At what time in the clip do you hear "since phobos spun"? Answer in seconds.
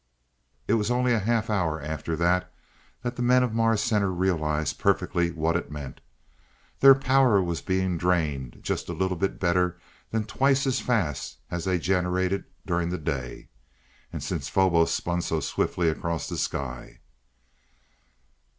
14.23-15.21